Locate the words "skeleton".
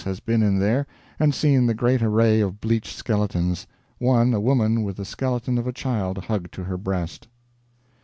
5.05-5.59